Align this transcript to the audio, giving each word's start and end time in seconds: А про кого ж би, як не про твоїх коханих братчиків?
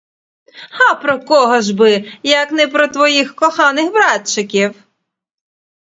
А 0.85 0.95
про 0.95 1.19
кого 1.19 1.61
ж 1.61 1.75
би, 1.75 2.11
як 2.23 2.51
не 2.51 2.67
про 2.67 2.87
твоїх 2.87 3.35
коханих 3.35 3.91
братчиків? 3.93 4.83